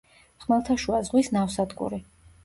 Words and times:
ხმელთაშუა 0.45 1.01
ზღვის 1.09 1.29
ნავსადგური. 1.35 2.01